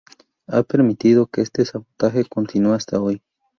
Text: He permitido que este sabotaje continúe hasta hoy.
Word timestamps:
He 0.47 0.63
permitido 0.63 1.27
que 1.27 1.41
este 1.41 1.63
sabotaje 1.63 2.25
continúe 2.25 2.73
hasta 2.73 2.99
hoy. 2.99 3.21